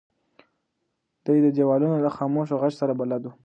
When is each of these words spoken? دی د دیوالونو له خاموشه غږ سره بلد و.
دی 1.23 1.37
د 1.45 1.47
دیوالونو 1.57 1.95
له 2.05 2.09
خاموشه 2.15 2.55
غږ 2.61 2.73
سره 2.81 2.93
بلد 3.01 3.23
و. 3.25 3.31